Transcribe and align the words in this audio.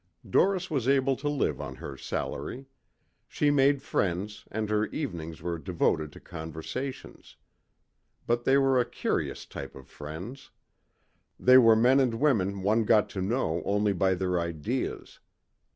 Doris 0.27 0.71
was 0.71 0.87
able 0.87 1.15
to 1.17 1.29
live 1.29 1.61
on 1.61 1.75
her 1.75 1.95
salary. 1.95 2.65
She 3.27 3.51
made 3.51 3.83
friends 3.83 4.45
and 4.49 4.67
her 4.67 4.87
evenings 4.87 5.43
were 5.43 5.59
devoted 5.59 6.11
to 6.13 6.19
conversations. 6.19 7.35
But 8.25 8.43
they 8.43 8.57
were 8.57 8.79
a 8.81 8.89
curious 8.89 9.45
type 9.45 9.75
of 9.75 9.87
friends. 9.87 10.49
They 11.39 11.59
were 11.59 11.75
men 11.75 11.99
and 11.99 12.15
women 12.15 12.63
one 12.63 12.83
got 12.83 13.09
to 13.11 13.21
know 13.21 13.61
only 13.63 13.93
by 13.93 14.15
their 14.15 14.39
ideas. 14.39 15.19